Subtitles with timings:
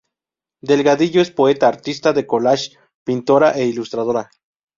[0.69, 4.27] Delgadillo es poeta, artista del collage, pintora e ilustradora.